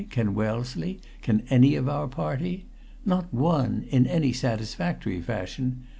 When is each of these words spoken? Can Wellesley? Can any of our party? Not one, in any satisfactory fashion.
Can 0.09 0.33
Wellesley? 0.33 0.99
Can 1.21 1.43
any 1.51 1.75
of 1.75 1.87
our 1.87 2.07
party? 2.07 2.65
Not 3.05 3.31
one, 3.31 3.83
in 3.91 4.07
any 4.07 4.33
satisfactory 4.33 5.21
fashion. 5.21 5.83